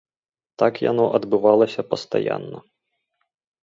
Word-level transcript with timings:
Так 0.61 0.73
яно 0.91 1.05
адбывалася 1.19 1.81
пастаянна. 1.93 2.57